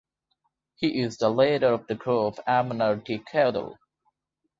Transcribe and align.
He 0.77 0.99
is 0.99 1.17
the 1.17 1.29
leader 1.29 1.67
of 1.67 1.85
the 1.85 1.93
group 1.93 2.39
Amanar 2.47 3.03
de 3.03 3.19
Kidal. 3.19 3.77